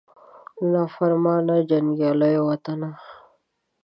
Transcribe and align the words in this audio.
د 0.57 0.59
نافرمانه 0.73 1.55
جنګیالو 1.69 2.39
وطنه 2.47 2.89